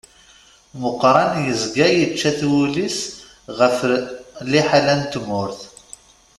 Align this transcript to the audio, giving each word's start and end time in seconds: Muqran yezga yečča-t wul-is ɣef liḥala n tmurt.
Muqran 0.81 1.31
yezga 1.45 1.87
yečča-t 1.91 2.39
wul-is 2.51 2.99
ɣef 3.57 3.77
liḥala 4.51 4.93
n 4.99 5.01
tmurt. 5.13 5.61